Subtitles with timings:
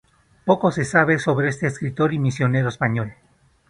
[0.45, 3.13] Poco se sabe sobre este escritor y misionero español.